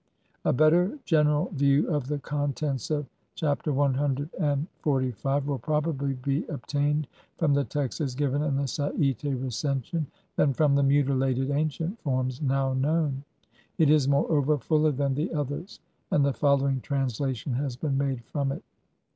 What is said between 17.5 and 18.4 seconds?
has been made